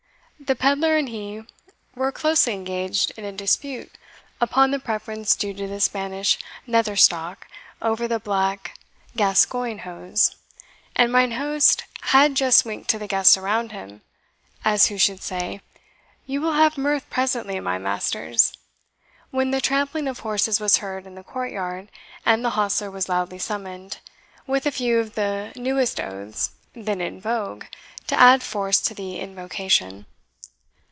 [0.43, 1.43] The pedlar and he
[1.95, 3.95] were closely engaged in a dispute
[4.41, 7.47] upon the preference due to the Spanish nether stock
[7.81, 8.73] over the black
[9.15, 10.35] Gascoigne hose,
[10.95, 14.01] and mine host had just winked to the guests around him,
[14.65, 15.61] as who should say,
[16.25, 18.51] "You will have mirth presently, my masters,"
[19.29, 21.87] when the trampling of horses was heard in the courtyard,
[22.25, 23.99] and the hostler was loudly summoned,
[24.47, 27.65] with a few of the newest oaths then in vogue
[28.07, 30.07] to add force to the invocation.